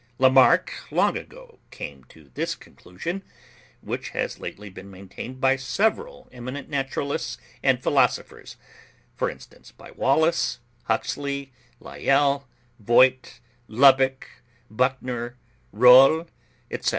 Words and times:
Lamarck 0.17 0.73
long 0.91 1.15
ago 1.15 1.59
came 1.69 2.05
to 2.05 2.31
this 2.33 2.55
conclusion, 2.55 3.21
which 3.81 4.09
has 4.09 4.39
lately 4.39 4.67
been 4.67 4.89
maintained 4.89 5.39
by 5.39 5.55
several 5.55 6.27
eminent 6.31 6.69
naturalists 6.69 7.37
and 7.61 7.83
philosophers; 7.83 8.57
for 9.13 9.29
instance, 9.29 9.71
by 9.71 9.91
Wallace, 9.91 10.59
Huxley, 10.85 11.51
Lyell, 11.79 12.47
Vogt, 12.79 13.41
Lubbock, 13.67 14.27
Buchner, 14.71 15.37
Rolle, 15.71 16.25
etc. 16.71 16.89